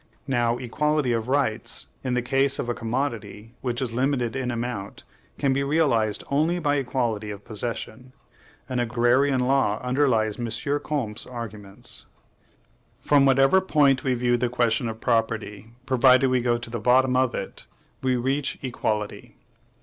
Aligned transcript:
Now, 0.27 0.57
equality 0.57 1.11
of 1.11 1.27
rights, 1.27 1.85
in 2.03 2.15
the 2.15 2.23
case 2.23 2.57
of 2.57 2.67
a 2.67 2.73
commodity 2.73 3.53
which 3.61 3.83
is 3.83 3.93
limited 3.93 4.35
in 4.35 4.49
amount, 4.49 5.03
can 5.37 5.53
be 5.53 5.61
realized 5.61 6.23
only 6.31 6.57
by 6.57 6.77
equality 6.77 7.29
of 7.29 7.45
possession. 7.45 8.11
An 8.67 8.79
agrarian 8.79 9.41
law 9.41 9.79
underlies 9.83 10.39
M. 10.39 10.49
Ch. 10.49 10.67
Comte's 10.83 11.27
arguments. 11.27 12.07
From 13.01 13.27
whatever 13.27 13.61
point 13.61 14.03
we 14.03 14.15
view 14.15 14.37
this 14.37 14.49
question 14.49 14.89
of 14.89 14.99
property 15.01 15.69
provided 15.85 16.31
we 16.31 16.41
go 16.41 16.57
to 16.57 16.69
the 16.71 16.79
bottom 16.79 17.15
of 17.15 17.35
it 17.35 17.67
we 18.01 18.15
reach 18.15 18.57
equality. 18.63 19.37